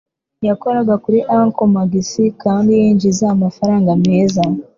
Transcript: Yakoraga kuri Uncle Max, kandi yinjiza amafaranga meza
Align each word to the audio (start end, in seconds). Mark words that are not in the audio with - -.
Yakoraga 0.47 0.93
kuri 1.03 1.19
Uncle 1.39 1.65
Max, 1.73 2.05
kandi 2.43 2.71
yinjiza 2.79 3.25
amafaranga 3.35 3.91
meza 4.05 4.43